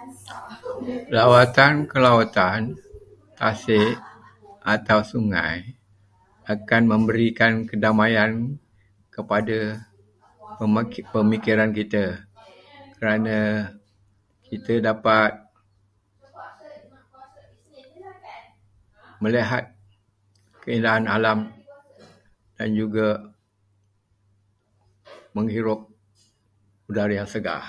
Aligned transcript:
Lawatan-lawatan 1.14 2.60
ke 2.78 2.86
tasik 3.38 3.94
atau 4.72 5.00
sungai 5.10 5.56
akan 6.52 6.82
memberikan 6.92 7.52
kedamaian 7.68 8.32
kepada 9.14 9.58
pemikiran 11.14 11.70
kita 11.78 12.04
kerana 13.02 13.38
kita 14.48 14.74
dapat 14.88 15.30
melihat 19.22 19.62
keindahan 20.62 21.04
alam 21.16 21.38
dan 22.56 22.68
juga 22.80 23.08
menghirup 25.36 25.80
udara 26.88 27.10
yang 27.20 27.26
segar. 27.34 27.64